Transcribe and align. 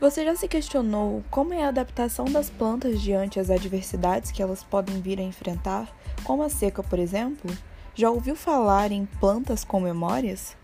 Você 0.00 0.24
já 0.24 0.34
se 0.34 0.48
questionou 0.48 1.22
como 1.30 1.52
é 1.52 1.62
a 1.62 1.68
adaptação 1.68 2.24
das 2.24 2.48
plantas 2.48 3.00
diante 3.00 3.38
as 3.38 3.50
adversidades 3.50 4.30
que 4.30 4.42
elas 4.42 4.62
podem 4.64 5.00
vir 5.00 5.18
a 5.20 5.22
enfrentar, 5.22 5.88
como 6.24 6.42
a 6.42 6.48
seca, 6.48 6.82
por 6.82 6.98
exemplo? 6.98 7.50
Já 7.94 8.10
ouviu 8.10 8.34
falar 8.34 8.92
em 8.92 9.04
plantas 9.04 9.64
com 9.64 9.80
memórias? 9.80 10.56